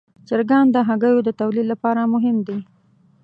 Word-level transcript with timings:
چرګان 0.27 0.65
د 0.71 0.77
هګیو 0.89 1.19
د 1.27 1.29
تولید 1.39 1.65
لپاره 1.73 2.01
مهم 2.13 2.37
دي. 2.47 2.57